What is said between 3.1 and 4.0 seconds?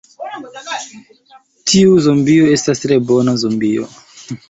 bona zombio.